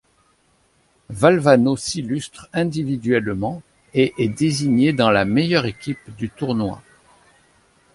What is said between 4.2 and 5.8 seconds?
désigné dans la meilleure